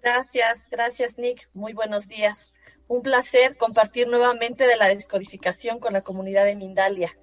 [0.00, 1.50] Gracias, gracias, Nick.
[1.52, 2.54] Muy buenos días.
[2.86, 7.14] Un placer compartir nuevamente de la descodificación con la comunidad de Mindalia.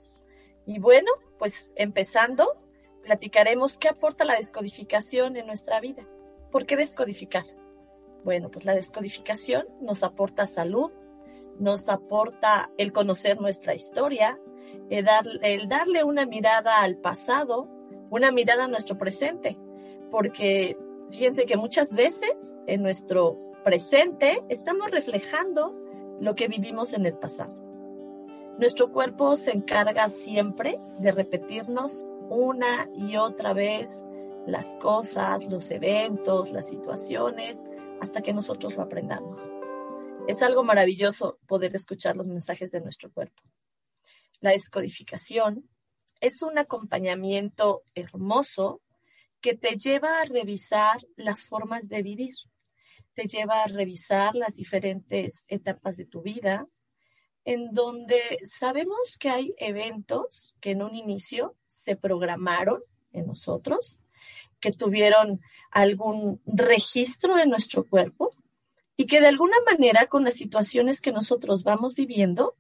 [0.66, 2.58] Y bueno, pues empezando,
[3.04, 6.08] platicaremos qué aporta la descodificación en nuestra vida.
[6.52, 7.44] ¿Por qué descodificar?
[8.24, 10.92] Bueno, pues la descodificación nos aporta salud,
[11.60, 14.40] nos aporta el conocer nuestra historia,
[14.90, 15.06] el,
[15.68, 17.70] darle una mirada al pasado,
[18.10, 19.58] una mirada a nuestro presente,
[20.12, 20.78] porque
[21.12, 25.76] fíjense que muchas veces en nuestro presente estamos reflejando
[26.20, 27.65] lo que vivimos en el pasado.
[28.58, 34.02] Nuestro cuerpo se encarga siempre de repetirnos una y otra vez
[34.48, 37.62] las cosas, los eventos, las situaciones,
[38.00, 39.42] hasta que nosotros lo aprendamos.
[40.30, 43.44] Es algo maravilloso poder escuchar los mensajes de nuestro cuerpo.
[44.40, 45.70] La descodificación
[46.22, 48.82] es un acompañamiento hermoso
[49.42, 52.36] que te lleva a revisar las formas de vivir,
[53.16, 56.68] te lleva a revisar las diferentes etapas de tu vida,
[57.46, 62.84] en donde sabemos que hay eventos que en un inicio se programaron
[63.14, 63.98] en nosotros,
[64.60, 65.42] que tuvieron
[65.72, 68.32] algún registro en nuestro cuerpo
[68.98, 72.56] y que de alguna manera con las situaciones que nosotros vamos viviendo,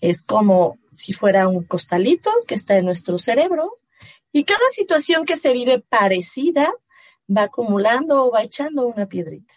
[0.00, 3.78] es como si fuera un costalito que está en nuestro cerebro
[4.32, 6.72] y cada situación que se vive parecida
[7.28, 9.54] va acumulando o va echando una piedrita.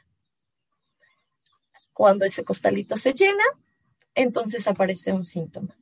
[1.93, 3.43] Cuando ese costalito se llena,
[4.15, 5.77] entonces aparece un síntoma.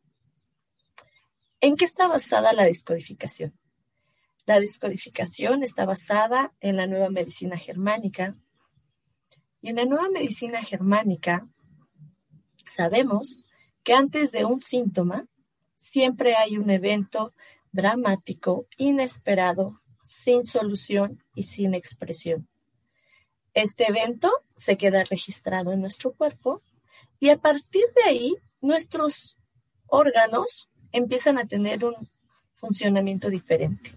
[1.59, 3.53] ¿En qué está basada la descodificación?
[4.45, 8.35] La descodificación está basada en la nueva medicina germánica.
[9.61, 11.47] Y en la nueva medicina germánica
[12.65, 13.45] sabemos
[13.83, 15.27] que antes de un síntoma
[15.75, 17.33] siempre hay un evento
[17.71, 22.47] dramático, inesperado, sin solución y sin expresión.
[23.53, 26.61] Este evento se queda registrado en nuestro cuerpo
[27.21, 29.37] y a partir de ahí, nuestros
[29.85, 31.95] órganos empiezan a tener un
[32.55, 33.95] funcionamiento diferente.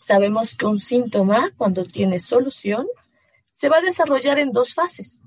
[0.00, 2.88] Sabemos que un síntoma, cuando tiene solución,
[3.52, 5.22] se va a desarrollar en dos fases.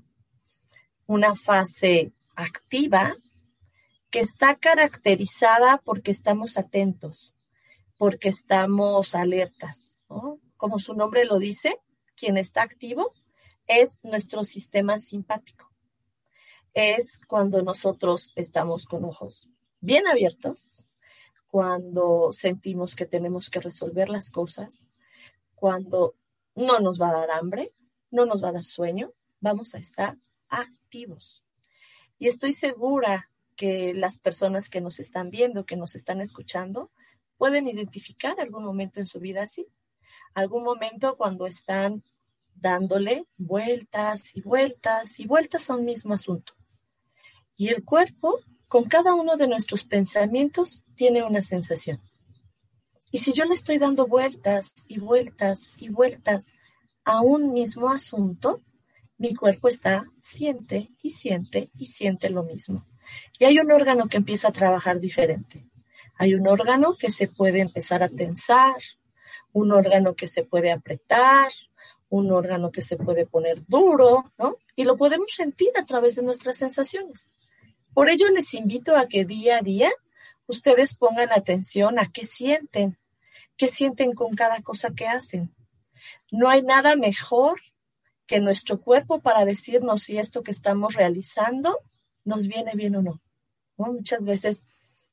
[1.05, 3.15] Una fase activa,
[4.11, 7.33] que está caracterizada porque estamos atentos,
[7.97, 9.97] porque estamos alertas.
[10.57, 11.77] Como su nombre lo dice,
[12.17, 13.13] quien está activo
[13.65, 15.72] es nuestro sistema simpático
[16.73, 19.49] es cuando nosotros estamos con ojos
[19.79, 20.87] bien abiertos,
[21.47, 24.87] cuando sentimos que tenemos que resolver las cosas,
[25.55, 26.15] cuando
[26.55, 27.73] no nos va a dar hambre,
[28.09, 30.17] no nos va a dar sueño, vamos a estar
[30.47, 31.43] activos.
[32.17, 36.91] Y estoy segura que las personas que nos están viendo, que nos están escuchando,
[37.37, 39.67] pueden identificar algún momento en su vida así.
[40.33, 42.03] Algún momento cuando están
[42.55, 46.53] dándole vueltas y vueltas y vueltas a un mismo asunto.
[47.55, 51.99] Y el cuerpo, con cada uno de nuestros pensamientos, tiene una sensación.
[53.11, 56.53] Y si yo le estoy dando vueltas y vueltas y vueltas
[57.05, 58.61] a un mismo asunto,
[59.17, 62.87] mi cuerpo está, siente y siente y siente lo mismo.
[63.37, 65.69] Y hay un órgano que empieza a trabajar diferente.
[66.17, 68.75] Hay un órgano que se puede empezar a tensar,
[69.51, 71.51] un órgano que se puede apretar,
[72.09, 74.57] un órgano que se puede poner duro, ¿no?
[74.75, 77.27] Y lo podemos sentir a través de nuestras sensaciones.
[77.93, 79.91] Por ello les invito a que día a día
[80.47, 82.97] ustedes pongan atención a qué sienten,
[83.55, 85.53] qué sienten con cada cosa que hacen.
[86.31, 87.61] No hay nada mejor
[88.25, 91.79] que nuestro cuerpo para decirnos si esto que estamos realizando
[92.23, 93.21] nos viene bien o no.
[93.77, 94.65] Muchas veces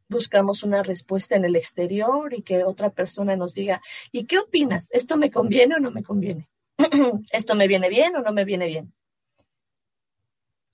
[0.09, 3.81] buscamos una respuesta en el exterior y que otra persona nos diga,
[4.11, 4.88] ¿y qué opinas?
[4.91, 6.49] ¿Esto me conviene o no me conviene?
[7.31, 8.93] ¿Esto me viene bien o no me viene bien?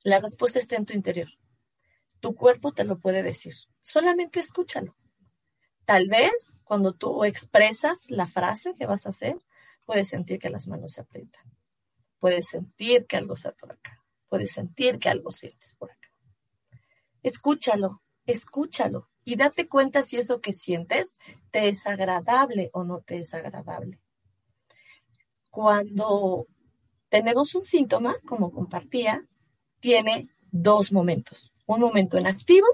[0.04, 1.28] La respuesta está en tu interior.
[2.26, 3.54] Tu cuerpo te lo puede decir.
[3.80, 4.96] Solamente escúchalo.
[5.84, 9.36] Tal vez cuando tú expresas la frase que vas a hacer,
[9.84, 11.44] puedes sentir que las manos se aprietan.
[12.18, 14.02] Puedes sentir que algo está por acá.
[14.28, 16.08] Puedes sentir que algo sientes por acá.
[17.22, 21.16] Escúchalo, escúchalo y date cuenta si eso que sientes
[21.52, 24.00] te es agradable o no te es agradable.
[25.48, 26.48] Cuando
[27.08, 29.24] tenemos un síntoma, como compartía,
[29.78, 32.66] tiene dos momentos un momento en activo,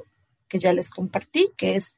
[0.49, 1.95] que ya les compartí, que es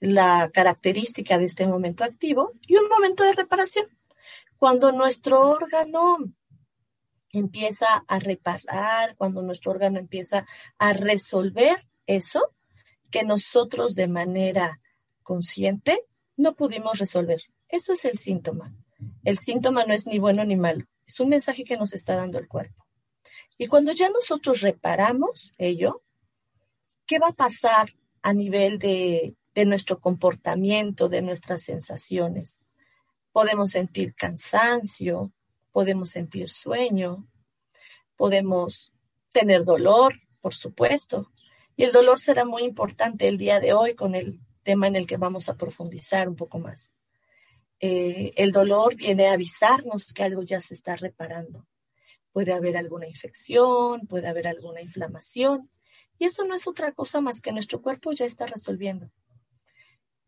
[0.00, 3.86] la característica de este momento activo, y un momento de reparación,
[4.58, 6.18] cuando nuestro órgano
[7.32, 10.46] empieza a reparar, cuando nuestro órgano empieza
[10.78, 11.76] a resolver
[12.06, 12.54] eso
[13.10, 14.80] que nosotros de manera
[15.22, 16.00] consciente
[16.36, 17.42] no pudimos resolver.
[17.68, 18.74] Eso es el síntoma.
[19.24, 22.38] El síntoma no es ni bueno ni malo, es un mensaje que nos está dando
[22.38, 22.86] el cuerpo.
[23.58, 26.02] Y cuando ya nosotros reparamos ello,
[27.06, 32.60] ¿qué va a pasar a nivel de, nuestro comportamiento, de nuestras sensaciones?
[33.32, 35.32] Podemos sentir cansancio,
[35.72, 37.26] podemos sentir sueño,
[38.16, 38.92] podemos
[39.32, 41.30] tener dolor, por supuesto.
[41.76, 45.06] Y el dolor será muy importante el día de hoy con el tema en el
[45.06, 46.90] que vamos a profundizar un poco más.
[47.78, 51.66] Eh, el dolor viene a avisarnos que algo ya se está reparando.
[52.32, 55.70] Puede haber alguna infección, puede haber alguna inflamación
[56.18, 59.10] y eso no es otra cosa más que nuestro cuerpo ya está resolviendo.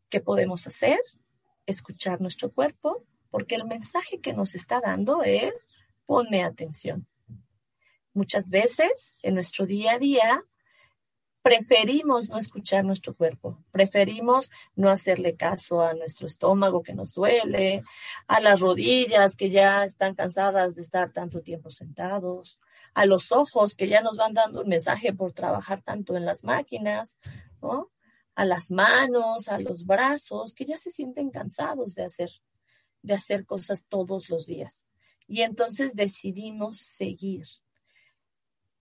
[0.09, 1.01] ¿Qué podemos hacer?
[1.67, 5.67] Escuchar nuestro cuerpo, porque el mensaje que nos está dando es
[6.07, 7.07] ponme atención.
[8.15, 10.45] Muchas veces en nuestro día a día
[11.43, 17.85] preferimos no escuchar nuestro cuerpo, preferimos no hacerle caso a nuestro estómago que nos duele,
[18.27, 22.59] a las rodillas que ya están cansadas de estar tanto tiempo sentados,
[22.99, 26.43] a los ojos que ya nos van dando un mensaje por trabajar tanto en las
[26.43, 27.17] máquinas.
[28.35, 32.33] A las manos, a los brazos, que ya se sienten cansados de hacer,
[33.03, 34.85] de hacer cosas todos los días.
[35.29, 37.47] Y entonces decidimos seguir.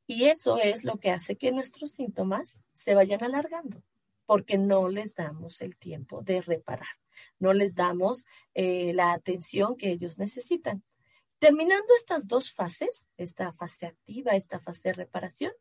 [0.07, 3.83] Y eso es lo que hace que nuestros síntomas se vayan alargando,
[4.25, 6.97] porque no les damos el tiempo de reparar,
[7.37, 10.83] no les damos eh, la atención que ellos necesitan.
[11.39, 15.51] Terminando estas dos fases, esta fase activa, esta fase de reparación,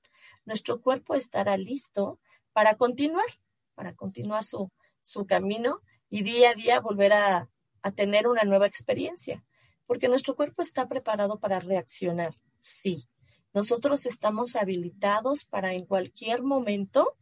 [0.47, 2.19] nuestro cuerpo estará listo
[2.53, 3.27] para continuar,
[3.75, 4.71] para continuar su,
[5.03, 7.51] su camino y día a día volver a,
[7.83, 9.45] a tener una nueva experiencia,
[9.87, 13.07] porque nuestro cuerpo está preparado para reaccionar, sí.
[13.53, 17.17] Nosotros estamos habilitados para en cualquier momento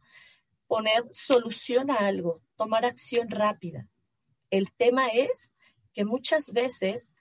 [0.67, 3.89] poner solución a algo, tomar acción rápida.
[4.49, 5.49] El tema es
[5.93, 7.13] que muchas veces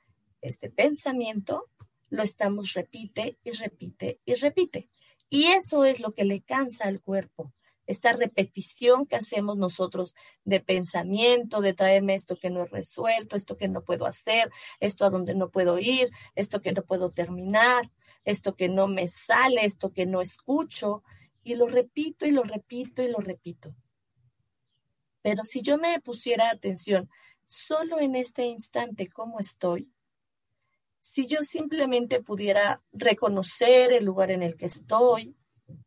[0.49, 1.71] este pensamiento,
[2.11, 4.89] lo estamos repite y repite y repite.
[5.31, 7.53] Y eso es lo que le cansa al cuerpo,
[7.87, 13.57] esta repetición que hacemos nosotros de pensamiento, de traerme esto que no he resuelto, esto
[13.57, 17.91] que no puedo hacer, esto a donde no puedo ir, esto que no puedo terminar,
[18.25, 21.03] esto que no me sale, esto que no escucho,
[21.43, 23.75] y lo repito y lo repito y lo repito.
[25.21, 27.11] Pero si yo me pusiera atención
[27.45, 29.91] solo en este instante cómo estoy,
[31.05, 35.37] si yo simplemente pudiera reconocer el lugar en el que estoy,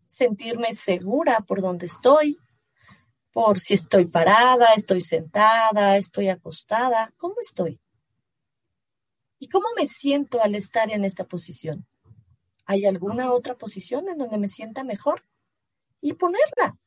[0.06, 2.38] sentirme segura por donde estoy,
[3.32, 7.80] por si estoy parada, estoy sentada, estoy acostada, ¿cómo estoy?
[9.40, 11.88] ¿Y cómo me siento al estar en esta posición?
[12.66, 15.24] ¿Hay alguna otra posición en donde me sienta mejor?
[16.00, 16.78] Y ponerla.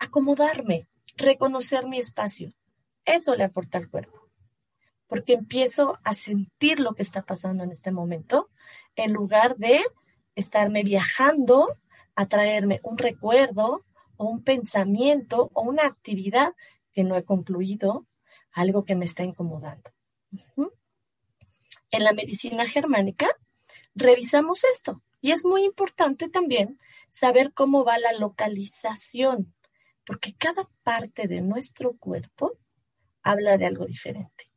[0.00, 2.52] acomodarme, reconocer mi espacio.
[3.04, 4.27] Eso le aporta al cuerpo,
[5.08, 8.48] porque empiezo a sentir lo que está pasando en este momento,
[8.94, 9.82] en lugar de
[10.36, 11.76] estarme viajando
[12.14, 13.84] a traerme un recuerdo
[14.16, 16.54] o un pensamiento o una actividad
[16.92, 18.06] que no he concluido,
[18.52, 19.90] algo que me está incomodando.
[21.90, 23.28] En la medicina germánica
[23.94, 26.78] revisamos esto y es muy importante también
[27.10, 29.54] saber cómo va la localización,
[30.04, 32.58] porque cada parte de nuestro cuerpo
[33.22, 34.47] habla de algo diferente.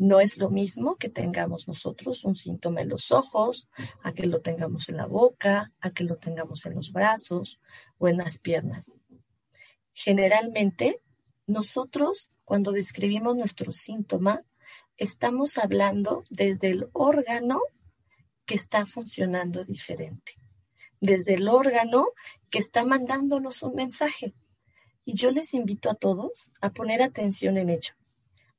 [0.00, 3.68] No es lo mismo que tengamos nosotros un síntoma en los ojos,
[4.02, 7.60] a que lo tengamos en la boca, a que lo tengamos en los brazos
[7.98, 8.94] o en las piernas.
[9.92, 11.02] Generalmente,
[11.46, 14.42] nosotros cuando describimos nuestro síntoma,
[14.96, 17.60] estamos hablando desde el órgano
[18.46, 20.32] que está funcionando diferente,
[20.98, 22.06] desde el órgano
[22.48, 24.32] que está mandándonos un mensaje.
[25.04, 27.92] Y yo les invito a todos a poner atención en ello,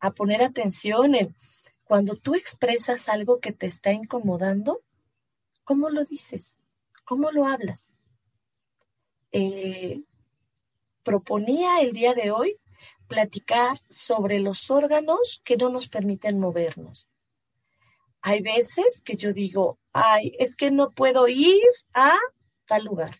[0.02, 1.36] a poner atención en
[1.84, 4.82] cuando tú expresas algo que te está incomodando,
[5.64, 6.60] ¿cómo lo dices?
[7.06, 7.92] ¿Cómo lo hablas?
[9.32, 10.02] Eh,
[11.04, 12.58] proponía el día de hoy
[13.08, 17.08] platicar sobre los órganos que no nos permiten movernos.
[18.22, 21.62] Hay veces que yo digo, ay, es que no puedo ir
[21.94, 22.16] a
[22.66, 23.16] tal lugar.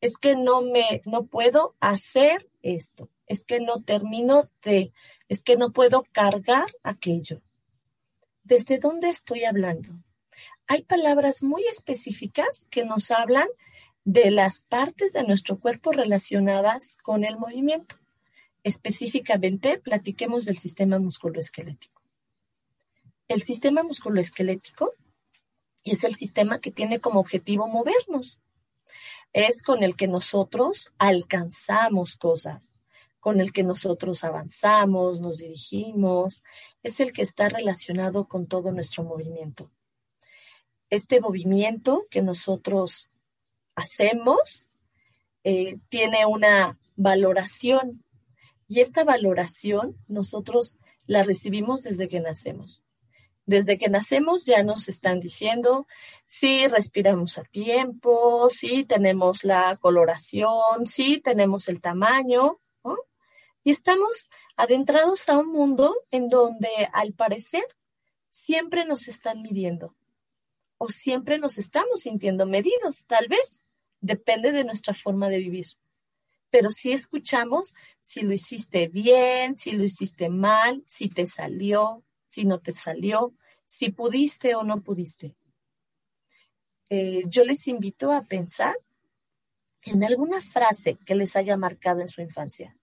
[0.00, 3.08] Es que no me, no puedo hacer esto.
[3.26, 4.92] Es que no termino de,
[5.28, 7.42] es que no puedo cargar aquello.
[8.44, 9.90] ¿Desde dónde estoy hablando?
[10.68, 13.48] Hay palabras muy específicas que nos hablan
[14.04, 17.96] de las partes de nuestro cuerpo relacionadas con el movimiento.
[18.62, 22.02] Específicamente, platiquemos del sistema musculoesquelético.
[23.26, 24.92] El sistema musculoesquelético
[25.82, 28.38] es el sistema que tiene como objetivo movernos.
[29.32, 32.75] Es con el que nosotros alcanzamos cosas,
[33.26, 36.44] con el que nosotros avanzamos, nos dirigimos,
[36.84, 39.72] es el que está relacionado con todo nuestro movimiento.
[40.90, 43.10] Este movimiento que nosotros
[43.74, 44.68] hacemos
[45.42, 48.04] eh, tiene una valoración
[48.68, 52.84] y esta valoración nosotros la recibimos desde que nacemos.
[53.44, 55.88] Desde que nacemos ya nos están diciendo
[56.26, 62.60] si respiramos a tiempo, si tenemos la coloración, si tenemos el tamaño.
[63.66, 67.64] Y estamos adentrados a un mundo en donde al parecer
[68.28, 69.96] siempre nos están midiendo
[70.78, 73.64] o siempre nos estamos sintiendo medidos, tal vez.
[74.00, 75.66] Depende de nuestra forma de vivir
[76.48, 82.44] pero sí escuchamos si lo hiciste bien, si lo hiciste mal, si te salió, si
[82.44, 83.34] no te salió,
[83.66, 85.34] si pudiste o no pudiste.
[86.88, 88.76] Eh, yo les invito a pensar
[89.82, 92.76] en alguna frase que les haya marcado en su infancia.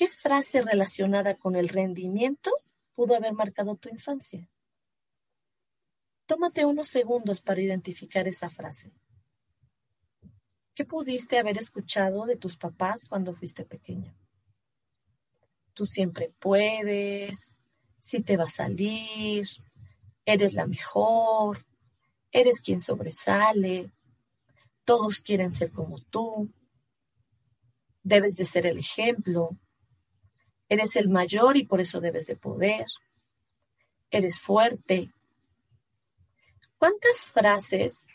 [0.00, 2.50] ¿Qué frase relacionada con el rendimiento
[2.94, 4.48] pudo haber marcado tu infancia?
[6.24, 8.94] Tómate unos segundos para identificar esa frase.
[10.74, 14.16] ¿Qué pudiste haber escuchado de tus papás cuando fuiste pequeño?
[15.74, 17.52] Tú siempre puedes,
[17.98, 19.46] si te va a salir,
[20.24, 21.66] eres la mejor,
[22.32, 23.92] eres quien sobresale,
[24.86, 26.50] todos quieren ser como tú,
[28.02, 29.58] debes de ser el ejemplo,
[30.70, 32.86] eres el mayor y por eso debes de poder,
[34.10, 35.12] eres fuerte.
[36.78, 38.06] ¿Cuántas frases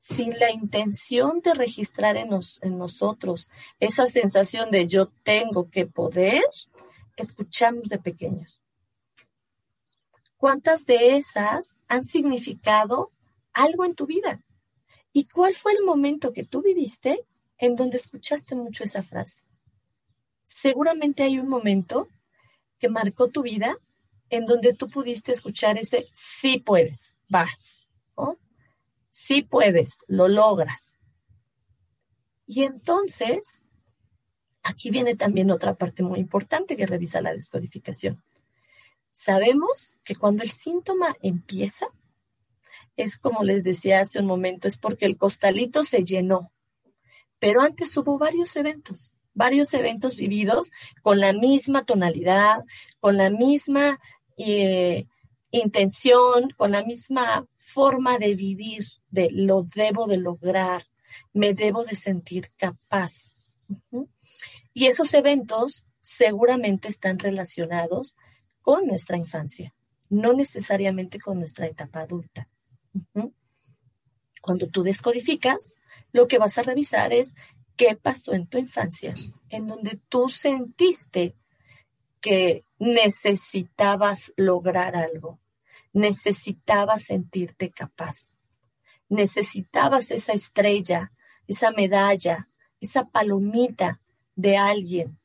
[0.00, 2.30] sin la intención de registrar en,
[2.62, 3.50] en nosotros
[3.80, 6.42] esa sensación de yo tengo que poder,
[7.16, 8.62] escuchamos de pequeños.
[10.38, 13.12] ¿Cuántas de esas han significado
[13.52, 14.42] algo en tu vida?
[15.12, 17.26] ¿Y cuál fue el momento que tú viviste
[17.58, 19.42] en donde escuchaste mucho esa frase?
[20.52, 22.08] Seguramente hay un momento
[22.80, 23.76] que marcó tu vida
[24.30, 28.36] en donde tú pudiste escuchar ese sí puedes, vas, ¿no?
[29.12, 30.98] sí puedes, lo logras.
[32.46, 33.64] Y entonces,
[34.64, 38.20] aquí viene también otra parte muy importante que revisa la descodificación.
[39.12, 41.86] Sabemos que cuando el síntoma empieza,
[42.96, 46.52] es como les decía hace un momento, es porque el costalito se llenó.
[47.38, 50.70] Pero antes hubo varios eventos, varios eventos vividos
[51.02, 52.64] con la misma tonalidad,
[53.00, 53.98] con la misma
[54.36, 55.06] eh,
[55.50, 60.86] intención, con la misma forma de vivir de lo debo de lograr,
[61.32, 63.30] me debo de sentir capaz.
[64.72, 68.16] Y esos eventos seguramente están relacionados
[68.62, 69.74] con nuestra infancia,
[70.08, 72.48] no necesariamente con nuestra etapa adulta.
[74.40, 75.74] Cuando tú descodificas,
[76.12, 77.34] lo que vas a revisar es
[77.76, 79.14] ¿Qué pasó en tu infancia
[79.48, 81.34] en donde tú sentiste
[82.20, 85.38] que necesitabas lograr algo?
[85.92, 88.30] Necesitabas sentirte capaz.
[89.08, 91.12] Necesitabas esa estrella,
[91.46, 92.48] esa medalla,
[92.80, 94.00] esa palomita
[94.36, 95.18] de alguien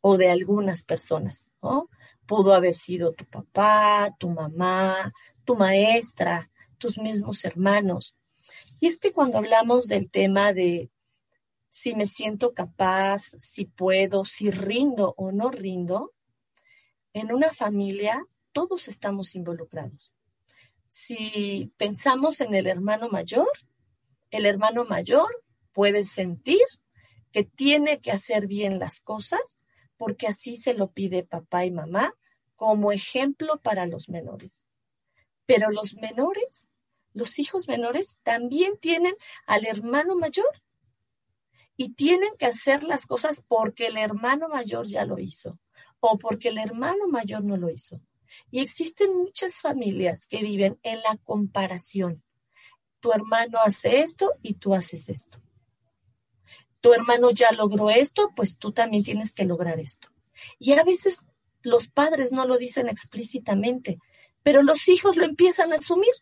[0.00, 1.88] o de algunas personas, ¿no?
[2.26, 5.12] Pudo haber sido tu papá, tu mamá,
[5.44, 8.14] tu maestra, tus mismos hermanos.
[8.80, 10.90] Y es que cuando hablamos del tema de
[11.74, 16.12] si me siento capaz, si puedo, si rindo o no rindo,
[17.12, 20.14] en una familia todos estamos involucrados.
[20.88, 23.50] Si pensamos en el hermano mayor,
[24.30, 25.26] el hermano mayor
[25.72, 26.62] puede sentir
[27.32, 29.58] que tiene que hacer bien las cosas
[29.96, 32.14] porque así se lo pide papá y mamá
[32.54, 34.64] como ejemplo para los menores.
[35.44, 36.68] Pero los menores,
[37.14, 40.62] los hijos menores, también tienen al hermano mayor
[41.76, 45.58] y tienen que hacer las cosas porque el hermano mayor ya lo hizo
[46.00, 48.00] o porque el hermano mayor no lo hizo.
[48.50, 52.22] Y existen muchas familias que viven en la comparación.
[53.00, 55.40] Tu hermano hace esto y tú haces esto.
[56.80, 60.08] Tu hermano ya logró esto, pues tú también tienes que lograr esto.
[60.58, 61.20] Y a veces
[61.62, 63.98] los padres no lo dicen explícitamente,
[64.42, 66.12] pero los hijos lo empiezan a asumir.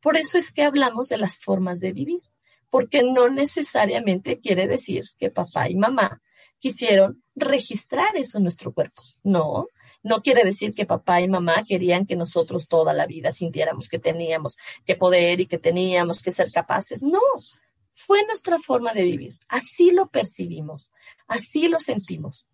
[0.00, 2.22] Por eso es que hablamos de las formas de vivir,
[2.70, 6.20] porque no necesariamente quiere decir que papá y mamá
[6.58, 9.02] quisieron registrar eso en nuestro cuerpo.
[9.22, 9.66] No,
[10.02, 13.98] no quiere decir que papá y mamá querían que nosotros toda la vida sintiéramos que
[13.98, 17.02] teníamos que poder y que teníamos que ser capaces.
[17.02, 17.20] No,
[17.92, 19.38] fue nuestra forma de vivir.
[19.48, 20.92] Así lo percibimos,
[21.26, 22.46] así lo sentimos.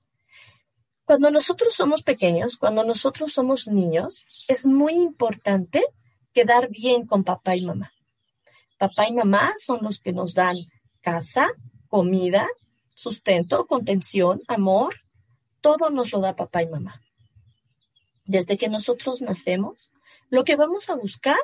[1.05, 5.85] Cuando nosotros somos pequeños, cuando nosotros somos niños, es muy importante
[6.33, 7.94] quedar bien con papá y mamá.
[8.79, 10.57] Papá y mamá son los que nos dan
[11.01, 11.49] casa,
[11.89, 12.49] comida,
[12.95, 14.95] sustento, contención, amor.
[15.61, 17.01] Todo nos lo da papá y mamá.
[18.25, 19.91] Desde que nosotros nacemos,
[20.31, 21.39] lo que vamos a buscar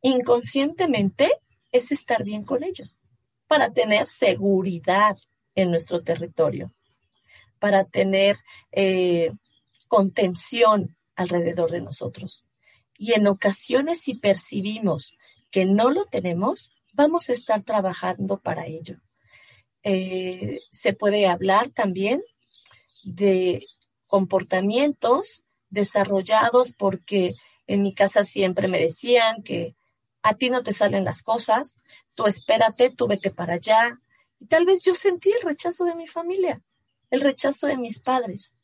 [0.00, 1.30] inconscientemente
[1.72, 2.96] es estar bien con ellos
[3.46, 5.16] para tener seguridad
[5.54, 6.72] en nuestro territorio
[7.64, 8.36] para tener
[8.72, 9.32] eh,
[9.88, 12.44] contención alrededor de nosotros.
[12.98, 15.16] Y en ocasiones si percibimos
[15.54, 18.96] que no lo tenemos, vamos a estar trabajando para ello.
[19.84, 22.24] Eh, se puede hablar también
[23.04, 23.64] de
[24.08, 27.34] comportamientos desarrollados porque
[27.68, 29.76] en mi casa siempre me decían que
[30.22, 31.78] a ti no te salen las cosas,
[32.16, 34.00] tú espérate, tú vete para allá.
[34.40, 36.60] Y tal vez yo sentí el rechazo de mi familia
[37.14, 38.54] el rechazo de mis padres.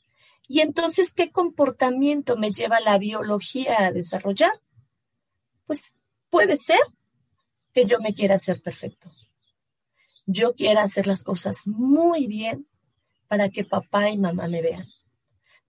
[0.49, 4.61] Y entonces, ¿qué comportamiento me lleva la biología a desarrollar?
[5.67, 5.93] Pues
[6.31, 6.81] puede ser
[7.73, 9.09] que yo me quiera hacer perfecto.
[10.27, 12.67] Yo quiera hacer las cosas muy bien
[13.29, 14.85] para que papá y mamá me vean,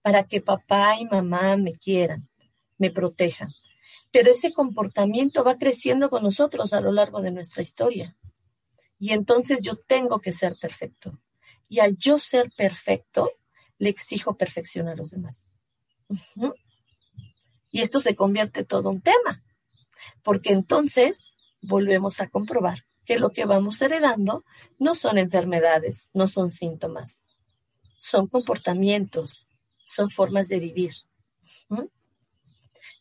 [0.02, 2.28] para que papá y mamá me quieran,
[2.78, 3.48] me protejan.
[4.10, 8.16] Pero ese comportamiento va creciendo con nosotros a lo largo de nuestra historia.
[8.98, 11.18] Y entonces yo tengo que ser perfecto.
[11.68, 13.30] Y al yo ser perfecto,
[13.78, 15.48] le exijo perfección a los demás.
[17.70, 19.42] Y esto se convierte todo un tema,
[20.22, 21.28] porque entonces
[21.60, 24.44] volvemos a comprobar que lo que vamos heredando
[24.78, 27.20] no son enfermedades, no son síntomas,
[27.96, 29.46] son comportamientos,
[29.84, 30.92] son formas de vivir.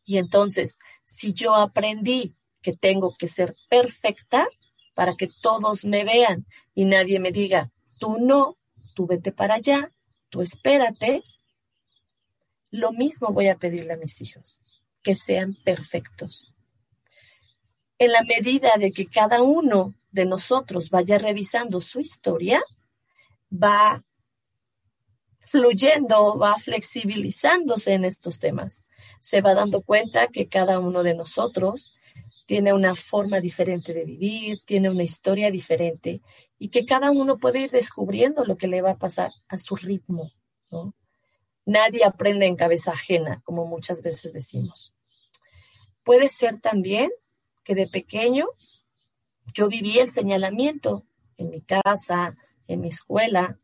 [0.06, 4.48] Y entonces, si yo aprendí que tengo que ser perfecta
[4.94, 8.58] para que todos me vean y nadie me diga, tú no,
[8.96, 9.92] tú vete para allá,
[10.30, 11.24] tú espérate.
[12.72, 14.60] Lo mismo voy a pedirle a mis hijos,
[15.04, 16.54] que sean perfectos.
[18.02, 22.60] En la medida de que cada uno de nosotros vaya revisando su historia,
[23.54, 24.04] va
[25.42, 28.86] fluyendo, va flexibilizándose en estos temas.
[29.20, 31.96] Se va dando cuenta que cada uno de nosotros
[32.48, 36.22] tiene una forma diferente de vivir, tiene una historia diferente
[36.58, 39.76] y que cada uno puede ir descubriendo lo que le va a pasar a su
[39.76, 40.32] ritmo.
[41.66, 44.96] Nadie aprende en cabeza ajena, como muchas veces decimos.
[46.02, 47.12] Puede ser también
[47.64, 48.48] que de pequeño
[49.54, 51.06] yo viví el señalamiento
[51.38, 53.60] en mi casa, en mi escuela,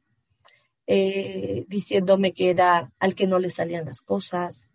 [0.86, 4.70] eh, diciéndome que era al que no le salían las cosas,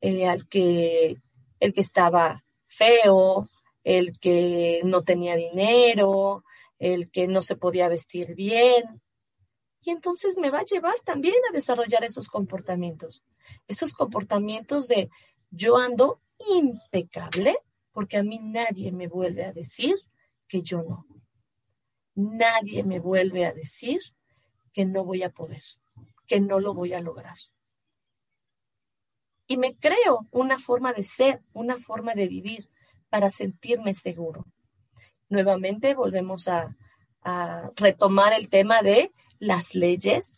[0.00, 1.16] eh, al que
[1.60, 3.48] el que estaba feo,
[3.82, 6.44] el que no tenía dinero,
[6.78, 9.02] el que no se podía vestir bien.
[9.82, 13.24] Y entonces me va a llevar también a desarrollar esos comportamientos,
[13.66, 15.08] esos comportamientos de
[15.50, 16.20] yo ando
[16.50, 17.56] impecable
[17.92, 19.94] porque a mí nadie me vuelve a decir
[20.46, 21.06] que yo no.
[22.14, 24.00] nadie me vuelve a decir
[24.72, 25.62] que no voy a poder,
[26.26, 27.36] que no lo voy a lograr.
[29.46, 32.68] Y me creo una forma de ser, una forma de vivir
[33.08, 34.46] para sentirme seguro.
[35.28, 36.76] Nuevamente volvemos a,
[37.76, 40.36] retomar el tema de las leyes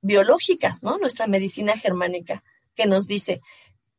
[0.00, 0.98] biológicas, ¿no?
[0.98, 2.42] Nuestra medicina germánica,
[2.74, 3.42] que nos dice,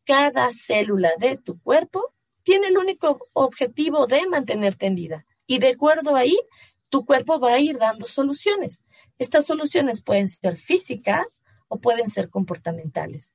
[0.04, 2.14] cada célula de tu cuerpo
[2.48, 5.26] tiene el único objetivo de mantenerte en vida.
[5.48, 6.40] Y de acuerdo ahí,
[6.88, 8.84] tu cuerpo va a ir dando soluciones.
[9.20, 13.34] Estas soluciones pueden ser físicas o pueden ser comportamentales.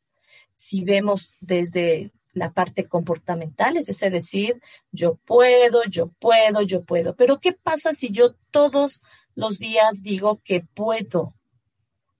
[0.54, 7.14] Si vemos desde la parte comportamental, es decir, yo puedo, yo puedo, yo puedo.
[7.14, 9.02] Pero ¿qué pasa si yo todos
[9.34, 11.34] los días digo que puedo?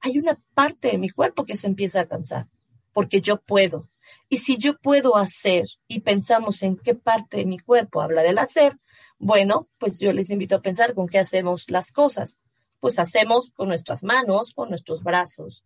[0.01, 2.49] Hay una parte de mi cuerpo que se empieza a cansar,
[2.93, 3.89] porque yo puedo.
[4.29, 8.39] Y si yo puedo hacer y pensamos en qué parte de mi cuerpo habla del
[8.39, 8.79] hacer,
[9.19, 12.39] bueno, pues yo les invito a pensar con qué hacemos las cosas.
[12.81, 15.65] Pues hacemos con nuestras manos, con nuestros brazos,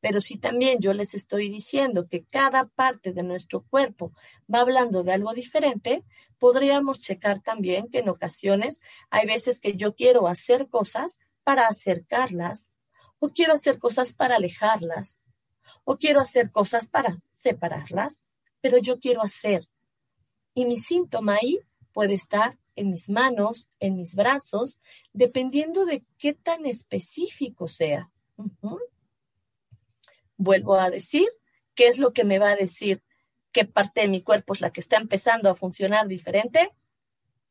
[0.00, 4.12] pero si también yo les estoy diciendo que cada parte de nuestro cuerpo
[4.52, 6.04] va hablando de algo diferente,
[6.38, 8.80] podríamos checar también que en ocasiones
[9.10, 12.70] hay veces que yo quiero hacer cosas para acercarlas,
[13.18, 15.20] o quiero hacer cosas para alejarlas,
[15.84, 18.22] o quiero hacer cosas para separarlas,
[18.60, 19.68] pero yo quiero hacer.
[20.54, 21.60] Y mi síntoma ahí
[21.92, 24.78] puede estar en mis manos, en mis brazos,
[25.12, 28.10] dependiendo de qué tan específico sea.
[30.36, 31.28] Vuelvo a decir,
[31.74, 33.02] ¿qué es lo que me va a decir
[33.52, 36.70] qué parte de mi cuerpo es la que está empezando a funcionar diferente?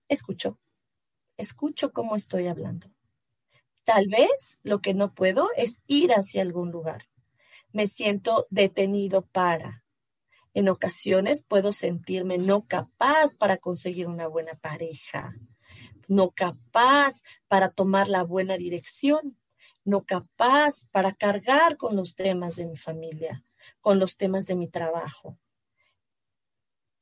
[0.09, 0.59] Escucho.
[1.37, 2.91] Escucho cómo estoy hablando.
[3.85, 7.07] Tal vez lo que no puedo es ir hacia algún lugar.
[7.71, 9.84] Me siento detenido para.
[10.55, 15.35] En ocasiones puedo sentirme no capaz para conseguir una buena pareja,
[16.07, 19.37] no capaz para tomar la buena dirección,
[19.83, 23.43] no capaz para cargar con los temas de mi familia,
[23.81, 25.37] con los temas de mi trabajo.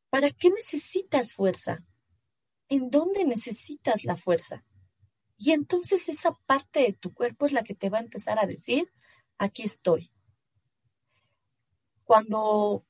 [0.10, 1.86] ¿Para qué necesitas fuerza?
[2.70, 4.66] ¿En dónde necesitas la fuerza?
[5.38, 8.48] Y entonces esa parte de tu cuerpo es la que te va a empezar a
[8.48, 8.92] decir,
[9.38, 10.12] aquí estoy.
[12.04, 12.84] Cuando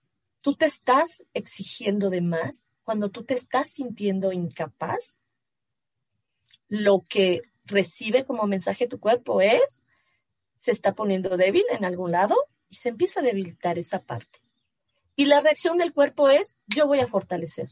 [0.43, 5.17] tú te estás exigiendo de más, cuando tú te estás sintiendo incapaz,
[6.67, 9.81] lo que recibe como mensaje tu cuerpo es,
[10.57, 12.35] se está poniendo débil en algún lado
[12.69, 14.41] y se empieza a debilitar esa parte.
[15.15, 17.69] Y la reacción del cuerpo es, yo voy a fortalecer.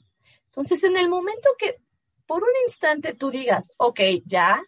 [0.48, 1.76] Entonces, en el momento que
[2.26, 4.64] por un instante tú digas, ok, ya,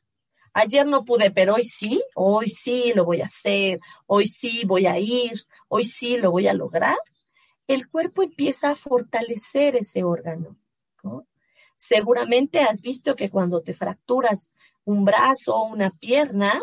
[0.53, 4.87] ayer no pude, pero hoy sí, hoy sí lo voy a hacer, hoy sí voy
[4.87, 6.97] a ir, hoy sí lo voy a lograr,
[7.67, 10.57] el cuerpo empieza a fortalecer ese órgano.
[11.77, 14.51] Seguramente has visto que cuando te fracturas
[14.85, 16.61] un brazo o una pierna,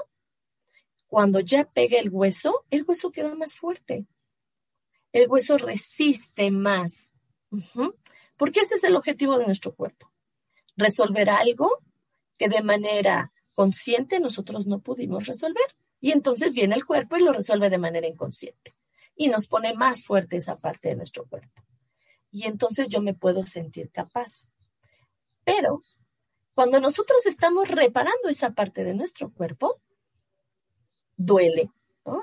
[1.08, 4.06] cuando ya pega el hueso, el hueso queda más fuerte.
[5.12, 7.12] El hueso resiste más.
[8.38, 10.10] Porque ese es el objetivo de nuestro cuerpo.
[10.76, 11.78] Resolver algo
[12.38, 15.74] que de manera consciente nosotros no pudimos resolver.
[16.00, 18.72] Y entonces viene el cuerpo y lo resuelve de manera inconsciente.
[19.20, 21.62] Y nos pone más fuerte esa parte de nuestro cuerpo.
[22.30, 24.48] Y entonces yo me puedo sentir capaz.
[25.44, 25.83] Pero
[26.54, 29.78] cuando nosotros estamos reparando esa parte de nuestro cuerpo,
[31.18, 31.70] duele.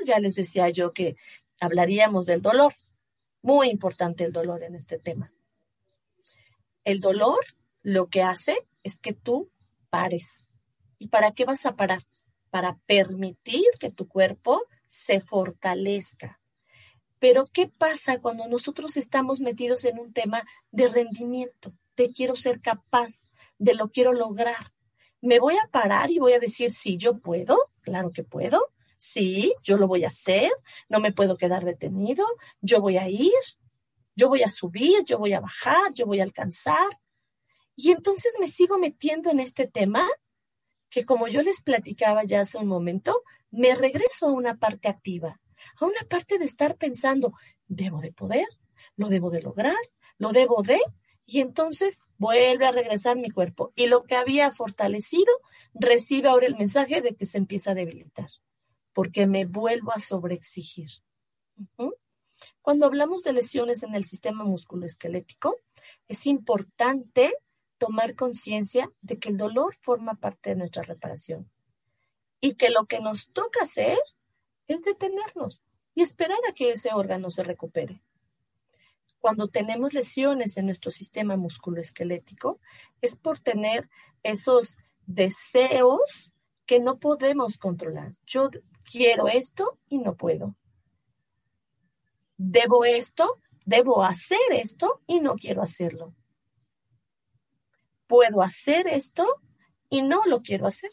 [0.08, 1.18] Ya les decía yo que
[1.60, 2.74] hablaríamos del dolor.
[3.44, 5.32] Muy importante el dolor en este tema.
[6.84, 7.46] El dolor
[7.84, 9.52] lo que hace es que tú
[9.92, 10.48] pares.
[10.98, 12.02] ¿Y para qué vas a parar?
[12.50, 16.40] Para permitir que tu cuerpo se fortalezca.
[17.20, 21.74] Pero ¿qué pasa cuando nosotros estamos metidos en un tema de rendimiento?
[21.96, 23.24] De quiero ser capaz,
[23.58, 24.74] de lo quiero lograr.
[25.22, 27.72] ¿Me voy a parar y voy a decir, sí, yo puedo?
[27.82, 28.62] Claro que puedo.
[28.98, 30.52] Sí, yo lo voy a hacer,
[30.90, 32.26] no me puedo quedar detenido,
[32.62, 33.32] yo voy a ir,
[34.16, 37.00] yo voy a subir, yo voy a bajar, yo voy a alcanzar.
[37.76, 40.08] Y entonces me sigo metiendo en este tema
[40.90, 45.40] que como yo les platicaba ya hace un momento, me regreso a una parte activa,
[45.80, 47.34] a una parte de estar pensando,
[47.68, 48.48] debo de poder,
[48.96, 49.78] lo debo de lograr,
[50.18, 50.80] lo debo de,
[51.26, 53.74] y entonces vuelve a regresar mi cuerpo.
[53.76, 55.32] Y lo que había fortalecido
[55.74, 58.30] recibe ahora el mensaje de que se empieza a debilitar
[58.98, 60.90] porque me vuelvo a sobreexigir.
[62.64, 65.56] Cuando hablamos de lesiones en el sistema musculoesquelético,
[66.08, 67.32] es importante
[67.78, 71.48] tomar conciencia de que el dolor forma parte de nuestra reparación
[72.42, 74.00] y que lo que nos toca hacer
[74.68, 75.62] es detenernos
[75.98, 78.04] y esperar a que ese órgano se recupere.
[79.18, 82.60] Cuando tenemos lesiones en nuestro sistema musculoesquelético,
[83.02, 83.90] es por tener
[84.22, 86.36] esos deseos
[86.68, 88.14] que no podemos controlar.
[88.28, 88.52] Yo
[88.84, 90.56] quiero esto y no puedo.
[92.38, 96.14] Debo esto, debo hacer esto y no quiero hacerlo.
[98.06, 99.26] Puedo hacer esto
[99.90, 100.92] y no lo quiero hacer.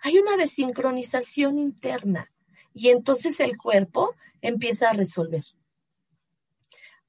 [0.00, 2.32] Hay una desincronización interna
[2.74, 5.44] y entonces el cuerpo empieza a resolver.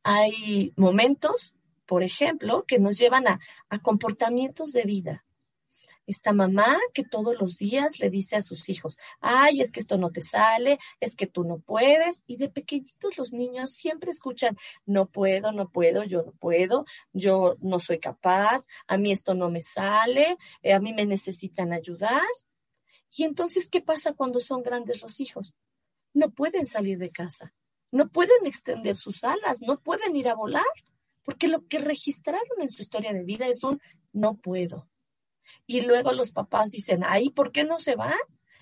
[0.04, 1.54] Hay momentos,
[1.86, 5.26] por ejemplo, que nos llevan a, a comportamientos de vida
[6.06, 9.98] esta mamá que todos los días le dice a sus hijos, ay, es que esto
[9.98, 12.24] no te sale, es que tú no puedes.
[12.28, 17.56] Y de pequeñitos los niños siempre escuchan, no puedo, no puedo, yo no puedo, yo
[17.62, 22.22] no soy capaz, a mí esto no me sale, eh, a mí me necesitan ayudar.
[23.16, 25.56] Y entonces, ¿qué pasa cuando son grandes los hijos?
[26.14, 27.54] No pueden salir de casa,
[27.92, 30.64] no pueden extender sus alas, no pueden ir a volar,
[31.24, 34.90] porque lo que registraron en su historia de vida es un no puedo
[35.66, 38.16] y luego los papás dicen, ay, ¿por qué no se va?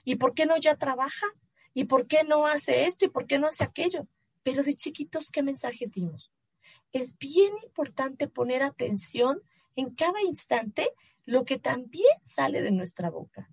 [0.03, 1.27] ¿Y por qué no ya trabaja?
[1.73, 3.05] ¿Y por qué no hace esto?
[3.05, 4.07] ¿Y por qué no hace aquello?
[4.43, 6.31] Pero de chiquitos, ¿qué mensajes dimos?
[6.91, 9.41] Es bien importante poner atención
[9.75, 10.89] en cada instante
[11.25, 13.49] lo que también sale de nuestra boca.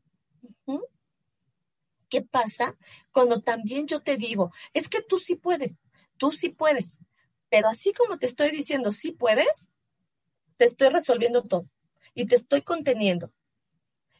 [2.08, 2.76] ¿Qué pasa
[3.12, 5.78] cuando también yo te digo, es que tú sí puedes,
[6.16, 6.98] tú sí puedes,
[7.48, 9.70] pero así como te estoy diciendo sí puedes,
[10.56, 11.68] te estoy resolviendo todo
[12.14, 13.32] y te estoy conteniendo.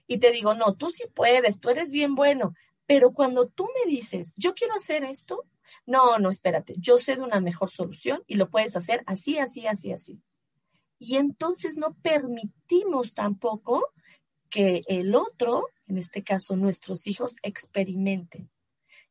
[0.07, 2.55] Y te digo, no, tú sí puedes, tú eres bien bueno,
[2.87, 5.45] pero cuando tú me dices, yo quiero hacer esto,
[5.85, 9.67] no, no, espérate, yo sé de una mejor solución y lo puedes hacer así, así,
[9.67, 10.23] así, así.
[10.99, 13.93] Y entonces no permitimos tampoco
[14.49, 18.51] que el otro, en este caso nuestros hijos, experimenten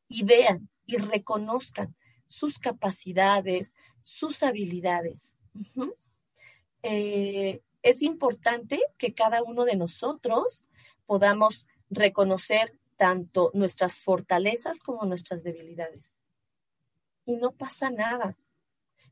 [0.07, 1.95] y vean y reconozcan
[2.27, 5.37] sus capacidades, sus habilidades
[7.87, 10.63] es importante que cada uno de nosotros
[11.05, 16.13] podamos reconocer tanto nuestras fortalezas como nuestras debilidades.
[17.25, 18.37] Y no pasa nada.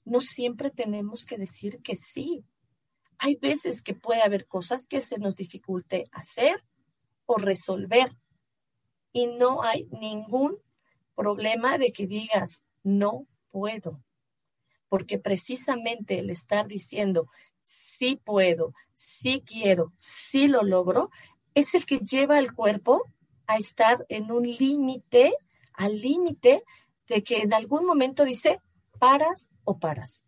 [0.04, 2.46] No siempre tenemos que decir que sí.
[3.18, 6.64] Hay veces que puede haber cosas que se nos dificulte hacer
[7.26, 8.16] o resolver.
[9.12, 10.58] Y no hay ningún
[11.16, 14.04] problema de que digas, no puedo.
[14.90, 17.30] Porque precisamente el estar diciendo,
[17.64, 21.10] sí puedo, sí quiero, sí lo logro,
[21.54, 23.04] es el que lleva al cuerpo
[23.48, 25.34] a estar en un límite,
[25.74, 26.64] al límite
[27.08, 28.60] de que en algún momento dice,
[29.00, 30.24] paras o paras.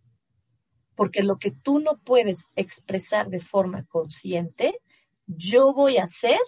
[0.96, 4.80] Porque lo que tú no puedes expresar de forma consciente,
[5.28, 6.40] yo voy a hacer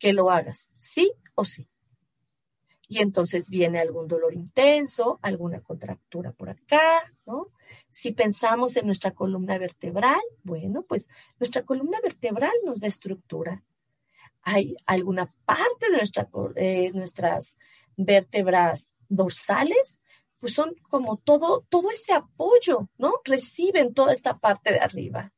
[0.00, 1.68] que lo hagas, sí o sí.
[2.88, 7.52] Y entonces viene algún dolor intenso, alguna contractura por acá, ¿no?
[7.92, 11.08] Si pensamos en nuestra columna vertebral, bueno, pues
[11.38, 13.62] nuestra columna vertebral nos da estructura.
[14.42, 17.56] Hay alguna parte de nuestra, eh, nuestras
[17.96, 20.00] vértebras dorsales,
[20.40, 23.20] pues son como todo, todo ese apoyo, ¿no?
[23.24, 25.32] Reciben toda esta parte de arriba.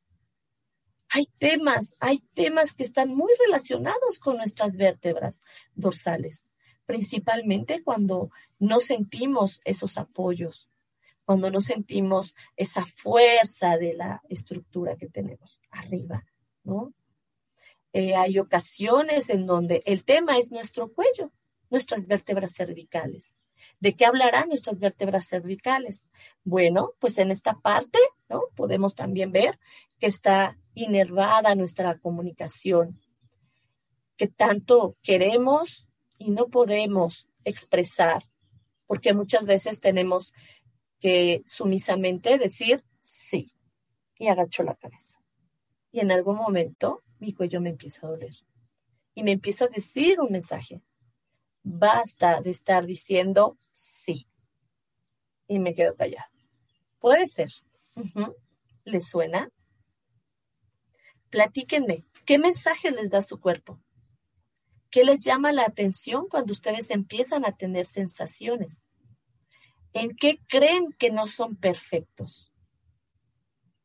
[1.13, 5.39] Hay temas, hay temas que están muy relacionados con nuestras vértebras
[5.75, 6.45] dorsales,
[6.85, 10.69] principalmente cuando no sentimos esos apoyos
[11.25, 16.25] cuando no sentimos esa fuerza de la estructura que tenemos arriba,
[16.63, 16.93] ¿no?
[17.93, 21.31] Eh, hay ocasiones en donde el tema es nuestro cuello,
[21.69, 23.35] nuestras vértebras cervicales.
[23.79, 26.05] ¿De qué hablarán nuestras vértebras cervicales?
[26.43, 27.99] Bueno, pues en esta parte,
[28.29, 28.43] ¿no?
[28.55, 29.59] Podemos también ver
[30.03, 32.99] que está inervada nuestra comunicación,
[34.17, 35.87] que tanto queremos
[36.17, 38.27] y no podemos expresar,
[38.85, 40.33] porque muchas veces tenemos
[40.99, 43.53] que sumisamente decir sí.
[44.17, 45.21] Y agacho la cabeza.
[45.89, 48.35] Y en algún momento mi cuello me empieza a doler.
[49.15, 50.81] Y me empieza a decir un mensaje.
[51.61, 54.27] Basta de estar diciendo sí.
[55.47, 56.29] Y me quedo callada.
[56.99, 57.53] Puede ser.
[58.83, 59.49] ¿Les suena?
[61.33, 62.05] Platíquenme.
[62.27, 63.81] ¿Qué mensaje les da su cuerpo?
[64.91, 68.83] ¿Qué les llama la atención cuando ustedes empiezan a tener sensaciones?
[69.93, 72.53] ¿En qué creen que no son perfectos?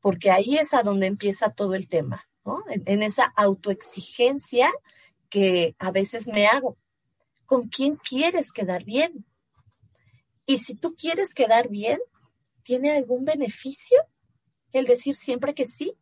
[0.03, 2.63] Porque ahí es a donde empieza todo el tema, ¿no?
[2.69, 4.71] En, esa autoexigencia
[5.31, 6.77] que a veces me hago.
[7.47, 9.25] ¿Con quién quieres quedar bien?
[10.45, 11.99] Y si tú quieres quedar bien,
[12.63, 13.97] ¿tiene algún beneficio
[14.75, 15.97] el decir siempre que sí?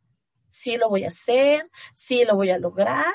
[0.48, 3.14] Sí lo voy a hacer, sí lo voy a lograr.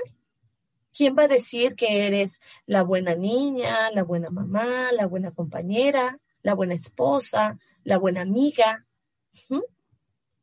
[0.93, 6.19] ¿Quién va a decir que eres la buena niña, la buena mamá, la buena compañera?
[6.43, 8.85] la buena esposa, la buena amiga.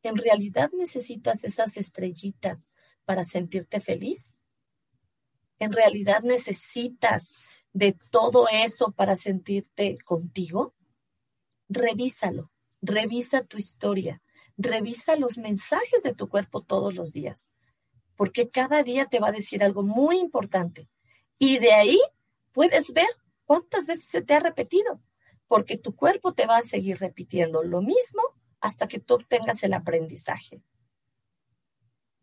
[0.03, 2.69] ¿En realidad necesitas esas estrellitas
[3.05, 4.33] para sentirte feliz?
[5.59, 7.33] ¿En realidad necesitas
[7.73, 10.73] de todo eso para sentirte contigo?
[11.67, 14.21] Revísalo, revisa tu historia,
[14.59, 17.47] revisa los mensajes de tu cuerpo todos los días,
[18.15, 20.89] porque cada día te va a decir algo muy importante.
[21.37, 21.99] Y de ahí
[22.51, 23.07] puedes ver
[23.45, 25.01] cuántas veces se te ha repetido,
[25.47, 28.21] porque tu cuerpo te va a seguir repitiendo lo mismo
[28.59, 30.61] hasta que tú obtengas el aprendizaje.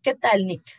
[0.02, 0.70] ¿Qué tal, Nick?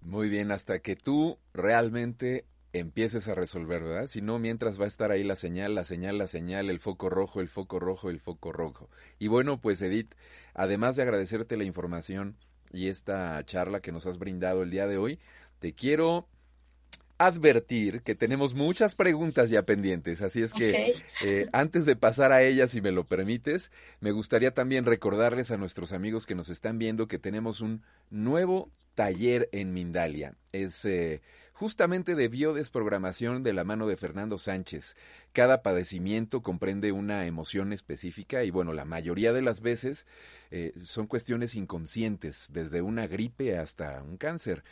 [0.00, 4.08] Muy bien, hasta que tú realmente empieces a resolver, ¿verdad?
[4.08, 7.08] Si no, mientras va a estar ahí la señal, la señal, la señal, el foco
[7.08, 8.90] rojo, el foco rojo, el foco rojo.
[9.18, 10.12] Y bueno, pues Edith,
[10.54, 12.36] además de agradecerte la información
[12.72, 15.20] y esta charla que nos has brindado el día de hoy,
[15.60, 16.28] te quiero
[17.16, 22.42] advertir que tenemos muchas preguntas ya pendientes, así es que eh, antes de pasar a
[22.42, 26.76] ellas, si me lo permites, me gustaría también recordarles a nuestros amigos que nos están
[26.76, 30.34] viendo que tenemos un nuevo taller en Mindalia.
[30.50, 31.22] Es eh,
[31.54, 34.96] justamente de biodesprogramación de la mano de Fernando Sánchez.
[35.32, 40.06] Cada padecimiento comprende una emoción específica y bueno, la mayoría de las veces
[40.50, 44.64] eh, son cuestiones inconscientes, desde una gripe hasta un cáncer.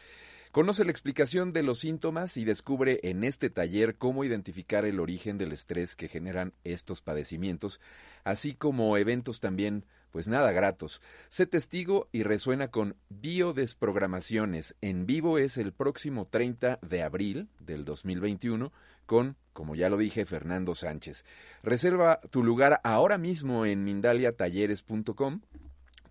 [0.50, 5.38] Conoce la explicación de los síntomas y descubre en este taller cómo identificar el origen
[5.38, 7.80] del estrés que generan estos padecimientos,
[8.22, 11.00] así como eventos también, pues nada gratos.
[11.28, 14.76] Sé testigo y resuena con biodesprogramaciones.
[14.80, 18.72] En vivo es el próximo 30 de abril del 2021
[19.06, 21.24] con, como ya lo dije, Fernando Sánchez.
[21.62, 25.40] Reserva tu lugar ahora mismo en mindaliatalleres.com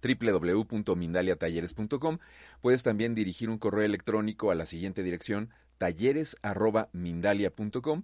[0.04, 2.18] www.mindaliatalleres.com.
[2.60, 8.04] Puedes también dirigir un correo electrónico a la siguiente dirección talleres@mindalia.com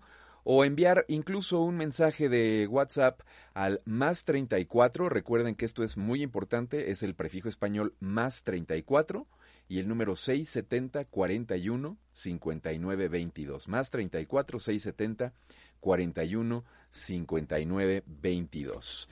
[0.49, 3.19] o enviar incluso un mensaje de WhatsApp
[3.53, 5.09] al más 34.
[5.09, 9.27] Recuerden que esto es muy importante, es el prefijo español más 34
[9.67, 13.67] y el número 670 41 59 22.
[13.67, 15.33] Más 34 670
[15.81, 19.09] 41 59 22.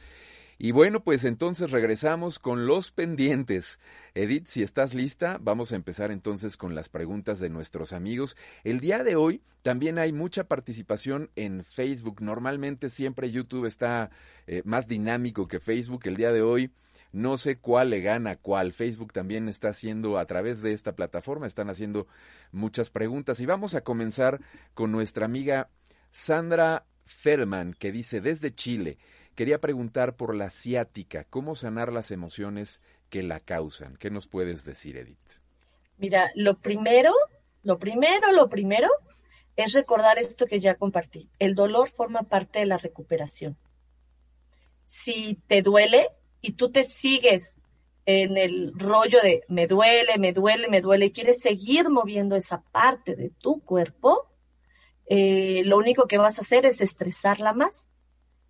[0.57, 3.79] Y bueno, pues entonces regresamos con los pendientes.
[4.13, 8.37] Edith, si estás lista, vamos a empezar entonces con las preguntas de nuestros amigos.
[8.63, 12.21] El día de hoy también hay mucha participación en Facebook.
[12.21, 14.11] Normalmente siempre YouTube está
[14.47, 16.01] eh, más dinámico que Facebook.
[16.05, 16.71] El día de hoy
[17.11, 18.73] no sé cuál le gana cuál.
[18.73, 22.07] Facebook también está haciendo a través de esta plataforma, están haciendo
[22.51, 23.39] muchas preguntas.
[23.39, 24.39] Y vamos a comenzar
[24.73, 25.69] con nuestra amiga
[26.11, 28.97] Sandra Ferman, que dice desde Chile.
[29.35, 33.97] Quería preguntar por la ciática, ¿cómo sanar las emociones que la causan?
[33.97, 35.41] ¿Qué nos puedes decir, Edith?
[35.97, 37.13] Mira, lo primero,
[37.61, 38.87] lo primero, lo primero
[39.57, 41.29] es recordar esto que ya compartí.
[41.37, 43.57] El dolor forma parte de la recuperación.
[44.85, 46.07] Si te duele
[46.39, 47.55] y tú te sigues
[48.05, 52.61] en el rollo de me duele, me duele, me duele y quieres seguir moviendo esa
[52.61, 54.29] parte de tu cuerpo,
[55.07, 57.89] eh, lo único que vas a hacer es estresarla más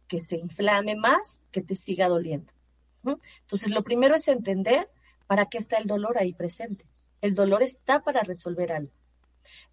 [0.08, 2.52] que se inflame más, que te siga doliendo.
[3.42, 4.90] Entonces, lo primero es entender
[5.28, 6.86] para qué está el dolor ahí presente.
[7.22, 8.92] El dolor está para resolver algo.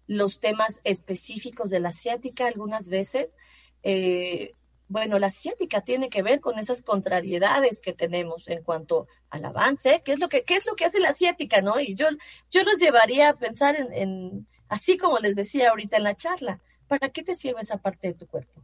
[0.07, 3.35] Los temas específicos de la asiática, algunas veces,
[3.83, 4.53] eh,
[4.87, 10.01] bueno, la asiática tiene que ver con esas contrariedades que tenemos en cuanto al avance,
[10.03, 11.79] qué es lo que, qué es lo que hace la asiática, ¿no?
[11.79, 12.07] Y yo,
[12.51, 16.59] yo los llevaría a pensar en, en, así como les decía ahorita en la charla,
[16.87, 18.61] ¿para qué te sirve esa parte de tu cuerpo?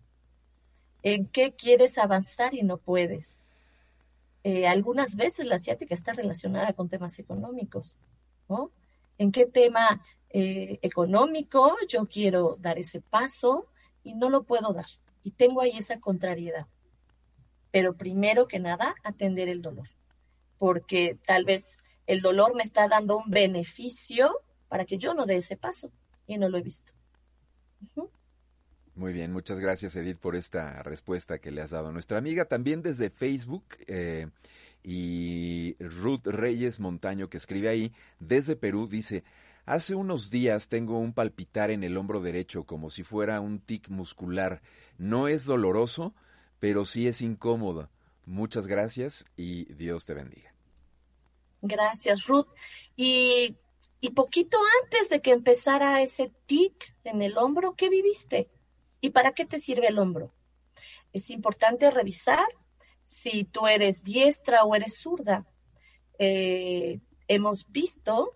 [1.03, 3.43] En qué quieres avanzar y no puedes.
[4.43, 7.99] Eh, algunas veces la asiática está relacionada con temas económicos,
[8.47, 8.71] ¿no?
[9.17, 13.67] ¿En qué tema eh, económico yo quiero dar ese paso
[14.03, 14.87] y no lo puedo dar?
[15.23, 16.67] Y tengo ahí esa contrariedad.
[17.71, 19.89] Pero primero que nada, atender el dolor,
[20.57, 24.31] porque tal vez el dolor me está dando un beneficio
[24.69, 25.91] para que yo no dé ese paso
[26.25, 26.93] y no lo he visto.
[28.99, 31.93] Muy bien, muchas gracias Edith por esta respuesta que le has dado.
[31.93, 34.27] Nuestra amiga también desde Facebook eh,
[34.83, 39.23] y Ruth Reyes Montaño que escribe ahí desde Perú dice,
[39.65, 43.87] hace unos días tengo un palpitar en el hombro derecho como si fuera un tic
[43.87, 44.61] muscular.
[44.97, 46.13] No es doloroso,
[46.59, 47.89] pero sí es incómodo.
[48.25, 50.53] Muchas gracias y Dios te bendiga.
[51.61, 52.47] Gracias Ruth.
[52.97, 53.55] Y,
[54.01, 58.49] y poquito antes de que empezara ese tic en el hombro, ¿qué viviste?
[59.01, 60.33] ¿Y para qué te sirve el hombro?
[61.13, 62.47] Es importante revisar
[63.03, 65.45] si tú eres diestra o eres zurda.
[66.17, 68.35] Eh, hemos visto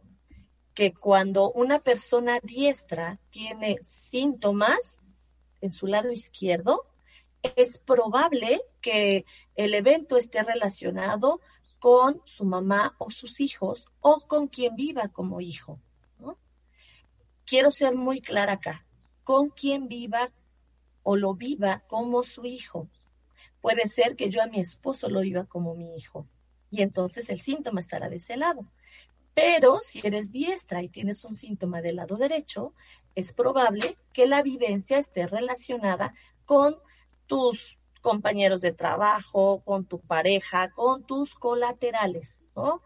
[0.73, 4.99] que cuando una persona diestra tiene síntomas
[5.61, 6.87] en su lado izquierdo,
[7.55, 11.41] es probable que el evento esté relacionado
[11.79, 15.79] con su mamá o sus hijos o con quien viva como hijo.
[17.45, 18.85] quiero ser muy clara acá,
[19.25, 20.31] con quien viva
[21.03, 22.89] o lo viva como su hijo.
[23.61, 26.27] Puede ser que yo a mi esposo lo viva como mi hijo
[26.73, 28.65] y entonces el síntoma estará de ese lado.
[29.35, 32.73] Pero si eres diestra y tienes un síntoma del lado derecho,
[33.15, 36.77] es probable que la vivencia esté relacionada con
[37.27, 42.81] tus compañeros de trabajo, con tu pareja, con tus colaterales, ¿no?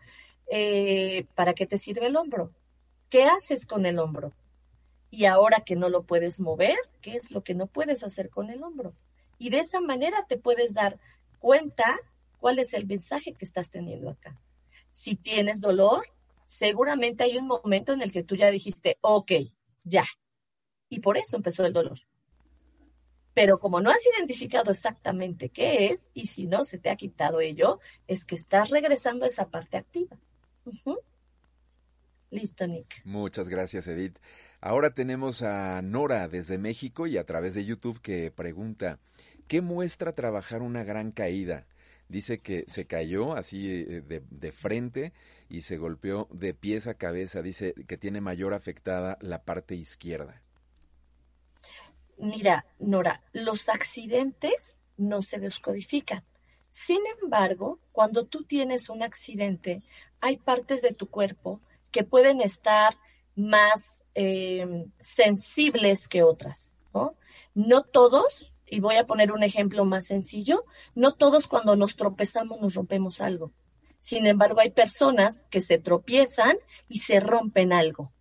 [0.52, 2.52] Eh, ¿Para qué te sirve el hombro?
[3.10, 4.34] ¿Qué haces con el hombro?
[5.18, 8.52] Y ahora que no lo puedes mover, ¿qué es lo que no puedes hacer con
[8.52, 8.94] el hombro?
[9.40, 11.00] Y de esa manera te puedes dar
[11.40, 11.86] cuenta
[12.38, 14.40] cuál es el mensaje que estás teniendo acá.
[14.92, 16.06] Si tienes dolor,
[16.46, 19.32] seguramente hay un momento en el que tú ya dijiste, ok,
[19.84, 20.06] ya.
[20.88, 21.98] Y por eso empezó el dolor.
[23.34, 27.42] Pero como no has identificado exactamente qué es, y si no se te ha quitado
[27.42, 30.16] ello, es que estás regresando a esa parte activa.
[32.30, 33.04] Listo, Nick.
[33.04, 34.20] Muchas gracias, Edith.
[34.60, 39.00] Ahora tenemos a Nora desde México y a través de YouTube que pregunta,
[39.48, 41.66] ¿qué muestra trabajar una gran caída?
[42.10, 45.14] Dice que se cayó así eh, de, de, frente
[45.50, 47.42] y se golpeó de pies a cabeza.
[47.42, 50.42] Dice que tiene mayor afectada la parte izquierda.
[52.18, 56.24] Mira, Nora, los accidentes no se descodifican.
[56.70, 59.84] Sin embargo, cuando tú tienes un accidente,
[60.20, 62.98] hay partes de tu cuerpo que pueden estar
[63.36, 66.74] más eh, sensibles que otras.
[66.92, 67.16] ¿no?
[67.54, 70.66] no todos, y voy a poner un ejemplo más sencillo,
[70.96, 73.52] no todos cuando nos tropezamos nos rompemos algo.
[74.00, 76.58] Sin embargo, hay personas que se tropiezan
[76.90, 78.12] y se rompen algo.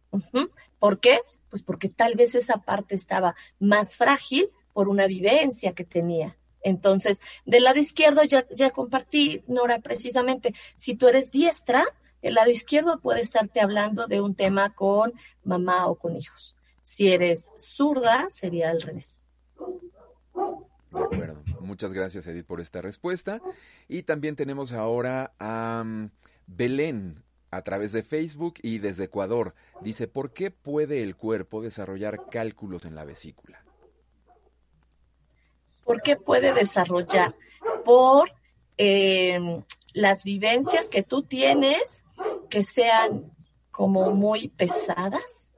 [0.78, 1.20] ¿Por qué?
[1.48, 6.36] Pues porque tal vez esa parte estaba más frágil por una vivencia que tenía.
[6.60, 11.84] Entonces, del lado izquierdo ya, ya compartí, Nora, precisamente, si tú eres diestra,
[12.26, 15.12] el lado izquierdo puede estarte hablando de un tema con
[15.44, 16.56] mamá o con hijos.
[16.82, 19.20] Si eres zurda, sería al revés.
[20.92, 21.42] De acuerdo.
[21.60, 23.40] Muchas gracias, Edith, por esta respuesta.
[23.88, 26.10] Y también tenemos ahora a um,
[26.46, 29.54] Belén a través de Facebook y desde Ecuador.
[29.80, 33.64] Dice, ¿por qué puede el cuerpo desarrollar cálculos en la vesícula?
[35.84, 37.34] ¿Por qué puede desarrollar?
[37.84, 38.30] Por
[38.78, 39.38] eh,
[39.92, 42.04] las vivencias que tú tienes
[42.48, 43.32] que sean
[43.70, 45.54] como muy pesadas,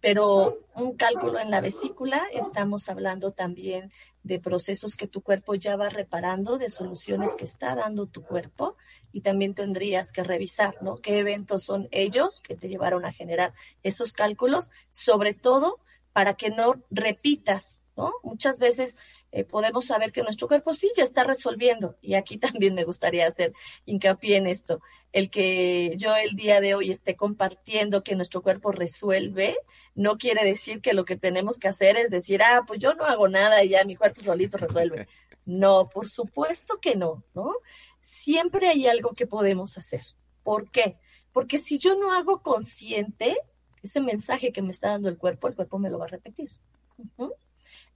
[0.00, 3.92] pero un cálculo en la vesícula, estamos hablando también
[4.22, 8.76] de procesos que tu cuerpo ya va reparando, de soluciones que está dando tu cuerpo
[9.12, 10.96] y también tendrías que revisar, ¿no?
[10.96, 14.70] ¿Qué eventos son ellos que te llevaron a generar esos cálculos?
[14.90, 15.78] Sobre todo
[16.12, 18.12] para que no repitas, ¿no?
[18.22, 18.96] Muchas veces
[19.32, 21.96] eh, podemos saber que nuestro cuerpo sí ya está resolviendo.
[22.00, 23.52] Y aquí también me gustaría hacer
[23.86, 24.80] hincapié en esto.
[25.12, 29.56] El que yo el día de hoy esté compartiendo que nuestro cuerpo resuelve,
[29.94, 33.04] no quiere decir que lo que tenemos que hacer es decir, ah, pues yo no
[33.04, 35.06] hago nada y ya mi cuerpo solito resuelve.
[35.46, 37.54] No, por supuesto que no, ¿no?
[37.98, 40.02] Siempre hay algo que podemos hacer.
[40.44, 40.98] ¿Por qué?
[41.32, 43.36] Porque si yo no hago consciente
[43.82, 46.50] ese mensaje que me está dando el cuerpo, el cuerpo me lo va a repetir.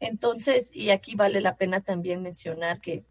[0.00, 3.04] Entonces, y aquí vale la pena también mencionar que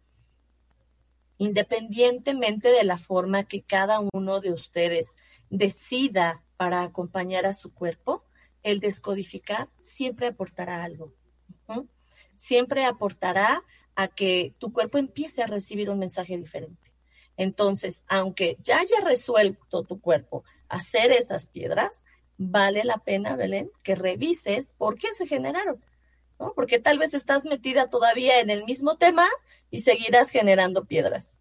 [1.38, 5.16] independientemente de la forma que cada uno de ustedes
[5.50, 8.24] decida para acompañar a su cuerpo,
[8.62, 11.12] el descodificar siempre aportará algo.
[12.36, 13.62] Siempre aportará
[13.94, 16.92] a que tu cuerpo empiece a recibir un mensaje diferente.
[17.36, 22.02] Entonces, aunque ya haya resuelto tu cuerpo hacer esas piedras,
[22.38, 25.80] vale la pena, Belén, que revises por qué se generaron
[26.54, 29.28] porque tal vez estás metida todavía en el mismo tema
[29.70, 31.40] y seguirás generando piedras.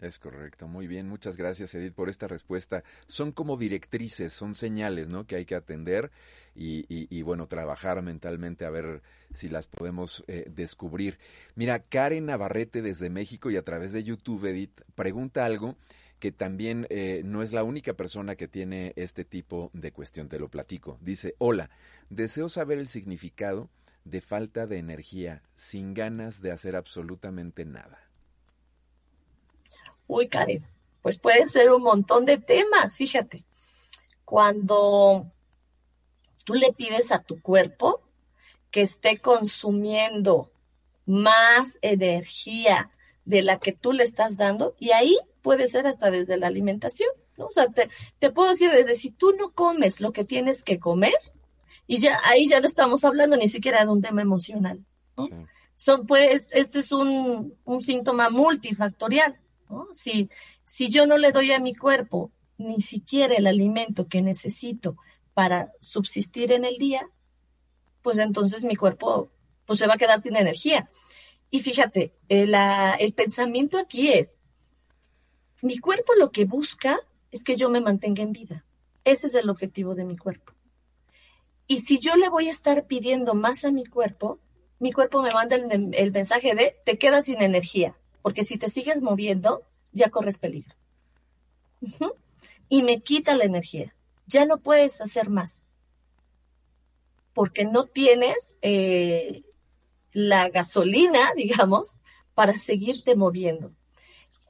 [0.00, 2.84] Es correcto, muy bien, muchas gracias Edith por esta respuesta.
[3.06, 5.26] Son como directrices, son señales, ¿no?
[5.26, 6.10] Que hay que atender
[6.54, 9.02] y, bueno, trabajar mentalmente a ver
[9.32, 11.18] si las podemos eh, descubrir.
[11.54, 15.76] Mira, Karen Navarrete desde México y a través de YouTube, Edith, pregunta algo
[16.18, 20.38] que también eh, no es la única persona que tiene este tipo de cuestión, te
[20.38, 20.98] lo platico.
[21.00, 21.70] Dice, hola,
[22.10, 23.68] deseo saber el significado
[24.04, 27.98] de falta de energía, sin ganas de hacer absolutamente nada.
[30.06, 30.66] Uy, Karen,
[31.02, 33.44] pues puede ser un montón de temas, fíjate.
[34.24, 35.30] Cuando
[36.44, 38.02] tú le pides a tu cuerpo
[38.70, 40.50] que esté consumiendo
[41.06, 42.90] más energía
[43.24, 47.10] de la que tú le estás dando, y ahí puede ser hasta desde la alimentación,
[47.36, 47.48] ¿no?
[47.48, 51.12] O sea, te, puedo decir desde si tú no comes lo que tienes que comer,
[51.86, 54.82] y ya ahí ya no estamos hablando ni siquiera de un tema emocional,
[55.18, 55.28] ¿no?
[55.74, 59.38] Son, pues, este es un, un síntoma multifactorial,
[59.68, 59.88] ¿no?
[59.92, 60.30] Si,
[60.64, 64.96] si yo no le doy a mi cuerpo ni siquiera el alimento que necesito
[65.34, 67.06] para subsistir en el día,
[68.00, 69.28] pues entonces mi cuerpo
[69.66, 70.88] pues se va a quedar sin energía.
[71.50, 72.54] Y fíjate, el,
[72.98, 74.40] el pensamiento aquí es,
[75.64, 77.00] mi cuerpo lo que busca
[77.30, 78.66] es que yo me mantenga en vida.
[79.02, 80.52] Ese es el objetivo de mi cuerpo.
[81.66, 84.38] Y si yo le voy a estar pidiendo más a mi cuerpo,
[84.78, 89.00] mi cuerpo me manda el, mensaje de te quedas sin energía, porque si te sigues
[89.00, 89.62] moviendo,
[89.92, 90.74] ya corres peligro.
[92.68, 93.94] Y me quita la energía.
[94.26, 95.62] Ya no puedes hacer más.
[97.32, 99.44] Porque no tienes eh,
[100.12, 101.96] la gasolina, digamos,
[102.34, 103.72] para seguirte moviendo.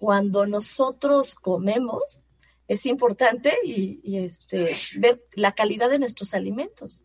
[0.04, 2.24] Cuando nosotros comemos,
[2.68, 7.02] es importante y, este, ver la calidad de nuestros alimentos.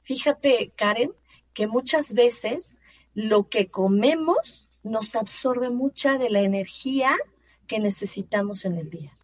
[0.00, 1.12] Fíjate, Karen,
[1.54, 2.80] que muchas veces
[3.14, 7.16] lo que comemos nos absorbe mucha de la energía
[7.68, 9.16] que necesitamos en el día.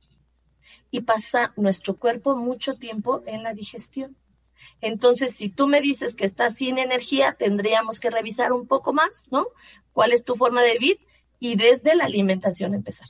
[0.93, 4.17] Y pasa nuestro cuerpo mucho tiempo en la digestión.
[4.81, 9.25] Entonces, si tú me dices que estás sin energía, tendríamos que revisar un poco más,
[9.33, 9.49] ¿no?
[9.93, 11.08] ¿Cuál es tu forma de vivir?
[11.41, 13.09] Y desde la alimentación empezar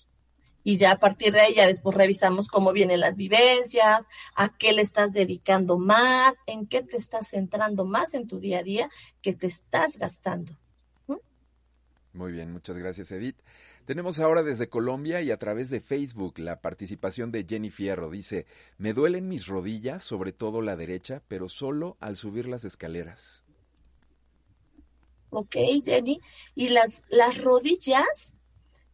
[0.69, 4.07] y ya a partir de ahí ya después revisamos cómo vienen las vivencias,
[4.37, 8.59] a qué le estás dedicando más, en qué te estás centrando más en tu día
[8.59, 8.91] a día
[9.23, 10.53] que te estás gastando.
[11.07, 11.15] ¿Mm?
[12.13, 13.39] Muy bien, muchas gracias Edith.
[13.87, 18.11] Tenemos ahora desde Colombia y a través de Facebook la participación de Jenny Fierro.
[18.11, 18.45] Dice,
[18.77, 23.43] me duelen mis rodillas, sobre todo la derecha, pero solo al subir las escaleras.
[25.31, 26.21] Ok, Jenny.
[26.55, 28.33] Y las, las rodillas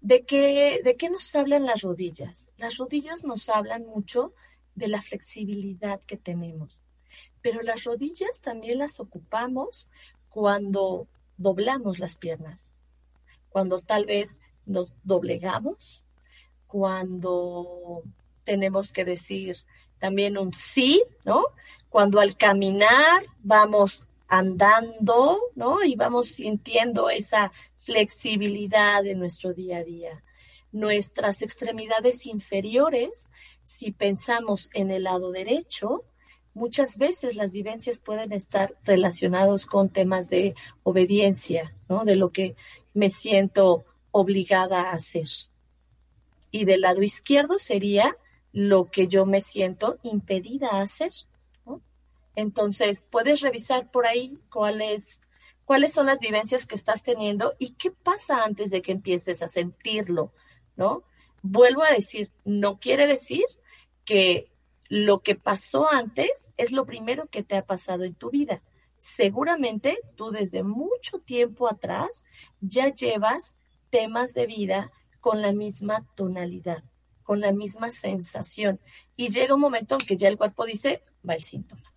[0.04, 2.50] ¿De qué, ¿De qué nos hablan las rodillas?
[2.58, 4.34] Las rodillas nos hablan mucho
[4.74, 6.78] de la flexibilidad que tenemos,
[7.40, 9.88] pero las rodillas también las ocupamos
[10.28, 11.08] cuando
[11.38, 12.74] doblamos las piernas,
[13.48, 16.04] cuando tal vez nos doblegamos,
[16.66, 18.02] cuando
[18.42, 19.56] tenemos que decir
[20.00, 21.46] también un sí, ¿no?
[21.88, 25.82] Cuando al caminar vamos andando, ¿no?
[25.84, 30.24] Y vamos sintiendo esa flexibilidad en nuestro día a día.
[30.72, 33.28] Nuestras extremidades inferiores,
[33.64, 36.04] si pensamos en el lado derecho,
[36.54, 42.04] muchas veces las vivencias pueden estar relacionados con temas de obediencia, ¿no?
[42.04, 42.56] De lo que
[42.92, 45.28] me siento obligada a hacer.
[46.50, 48.16] Y del lado izquierdo sería
[48.52, 51.10] lo que yo me siento impedida a hacer.
[52.36, 55.20] Entonces, puedes revisar por ahí cuál es
[55.64, 59.48] cuáles son las vivencias que estás teniendo y qué pasa antes de que empieces a
[59.48, 60.32] sentirlo,
[60.76, 61.04] ¿no?
[61.42, 63.44] Vuelvo a decir, no quiere decir
[64.04, 64.50] que
[64.88, 68.62] lo que pasó antes es lo primero que te ha pasado en tu vida.
[68.98, 72.24] Seguramente tú desde mucho tiempo atrás
[72.60, 73.56] ya llevas
[73.90, 76.84] temas de vida con la misma tonalidad,
[77.22, 78.80] con la misma sensación.
[79.16, 81.93] Y llega un momento en que ya el cuerpo dice, va el síntoma.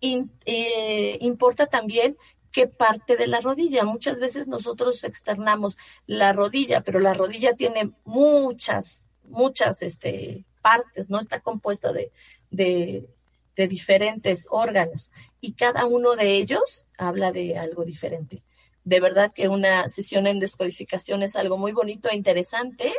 [0.00, 2.16] Eh, importa también
[2.52, 3.84] qué parte de la rodilla.
[3.84, 11.18] Muchas veces nosotros externamos la rodilla, pero la rodilla tiene muchas, muchas este, partes, ¿no?
[11.18, 12.12] Está compuesta de,
[12.50, 13.08] de,
[13.56, 18.42] de diferentes órganos y cada uno de ellos habla de algo diferente.
[18.84, 22.94] De verdad que una sesión en descodificación es algo muy bonito e interesante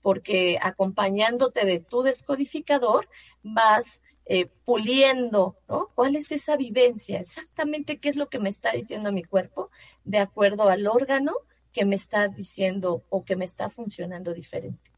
[0.00, 3.08] porque acompañándote de tu descodificador
[3.42, 5.90] vas eh, puliendo, ¿no?
[5.94, 7.20] ¿Cuál es esa vivencia?
[7.20, 9.70] Exactamente qué es lo que me está diciendo mi cuerpo
[10.04, 11.32] de acuerdo al órgano
[11.72, 14.92] que me está diciendo o que me está funcionando diferente.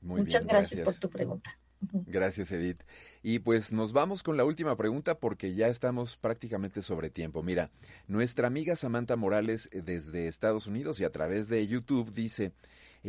[0.00, 1.58] Muchas gracias, por tu pregunta.
[2.06, 2.82] Gracias, Edith.
[3.22, 7.42] Y pues nos vamos con la última pregunta porque ya estamos prácticamente sobre tiempo.
[7.42, 7.70] Mira,
[8.06, 12.52] nuestra amiga Samantha Morales eh, desde Estados Unidos y a través de YouTube dice,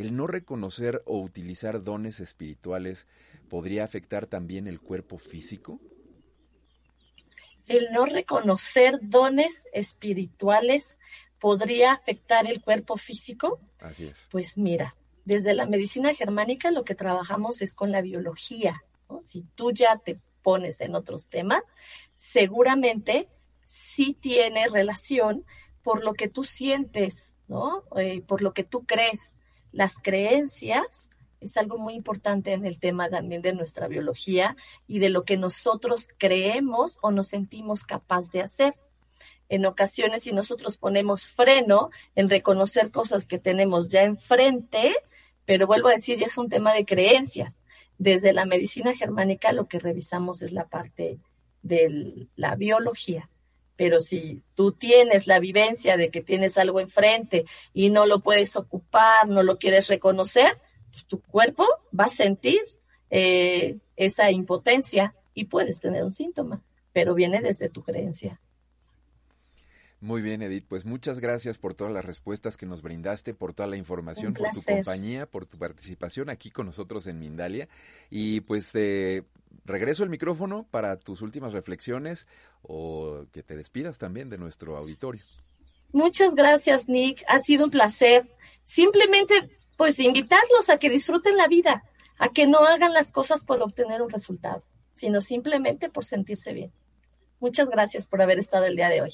[0.00, 3.06] el no reconocer o utilizar dones espirituales
[3.48, 5.78] podría afectar también el cuerpo físico?
[7.66, 10.96] El no reconocer dones espirituales
[11.38, 13.60] podría afectar el cuerpo físico.
[13.78, 14.26] Así es.
[14.30, 18.82] Pues mira, desde la medicina germánica lo que trabajamos es con la biología.
[19.24, 21.64] Si tú ya te pones en otros temas,
[22.14, 23.28] seguramente
[23.66, 25.44] sí tiene relación
[25.82, 27.84] por lo que tú sientes, ¿no?
[27.96, 29.34] Eh, por lo que tú crees
[29.72, 31.10] las creencias
[31.40, 34.56] es algo muy importante en el tema también de nuestra biología
[34.86, 38.74] y de lo que nosotros creemos o nos sentimos capaz de hacer.
[39.48, 44.94] En ocasiones, si nosotros ponemos freno en reconocer cosas que tenemos ya enfrente,
[45.46, 47.62] pero vuelvo a decir, ya es un tema de creencias.
[47.98, 51.18] Desde la medicina germánica lo que revisamos es la parte
[51.62, 53.28] de la biología
[53.80, 58.54] pero si tú tienes la vivencia de que tienes algo enfrente y no lo puedes
[58.56, 60.58] ocupar, no lo quieres reconocer,
[60.90, 61.66] pues tu cuerpo
[61.98, 62.60] va a sentir
[63.08, 66.62] eh, esa impotencia y puedes tener un síntoma,
[66.92, 68.38] pero viene desde tu creencia.
[70.00, 70.64] Muy bien, Edith.
[70.66, 74.50] Pues muchas gracias por todas las respuestas que nos brindaste, por toda la información, por
[74.50, 77.68] tu compañía, por tu participación aquí con nosotros en Mindalia.
[78.08, 79.24] Y pues eh,
[79.66, 82.26] regreso el micrófono para tus últimas reflexiones
[82.62, 85.22] o que te despidas también de nuestro auditorio.
[85.92, 87.22] Muchas gracias, Nick.
[87.28, 88.26] Ha sido un placer.
[88.64, 91.82] Simplemente, pues, invitarlos a que disfruten la vida,
[92.18, 94.62] a que no hagan las cosas por obtener un resultado,
[94.94, 96.72] sino simplemente por sentirse bien.
[97.40, 99.12] Muchas gracias por haber estado el día de hoy.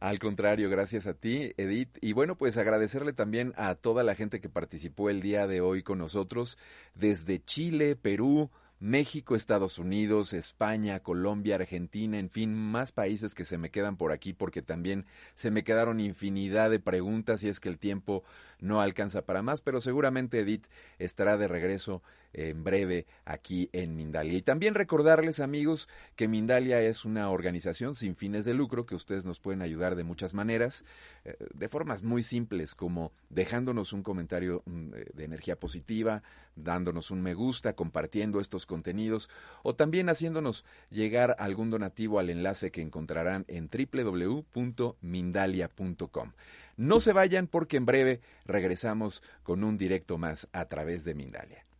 [0.00, 1.98] Al contrario, gracias a ti, Edith.
[2.00, 5.82] Y bueno, pues agradecerle también a toda la gente que participó el día de hoy
[5.82, 6.56] con nosotros
[6.94, 13.58] desde Chile, Perú, México, Estados Unidos, España, Colombia, Argentina, en fin, más países que se
[13.58, 17.68] me quedan por aquí porque también se me quedaron infinidad de preguntas y es que
[17.68, 18.24] el tiempo
[18.58, 20.66] no alcanza para más, pero seguramente Edith
[20.98, 22.02] estará de regreso
[22.32, 24.34] en breve aquí en Mindalia.
[24.34, 29.24] Y también recordarles, amigos, que Mindalia es una organización sin fines de lucro que ustedes
[29.24, 30.84] nos pueden ayudar de muchas maneras,
[31.24, 36.22] eh, de formas muy simples como dejándonos un comentario mm, de energía positiva,
[36.56, 39.30] dándonos un me gusta, compartiendo estos contenidos
[39.62, 46.32] o también haciéndonos llegar algún donativo al enlace que encontrarán en www.mindalia.com.
[46.76, 51.64] No se vayan porque en breve regresamos con un directo más a través de Mindalia.